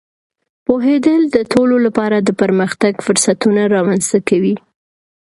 [0.65, 4.55] پوهېدل د ټولو لپاره د پرمختګ فرصتونه رامینځته کوي.